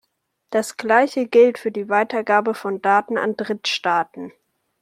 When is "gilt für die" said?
1.27-1.87